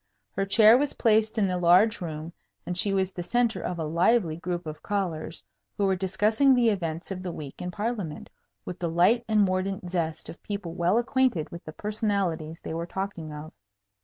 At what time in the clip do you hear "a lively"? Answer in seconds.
3.77-4.35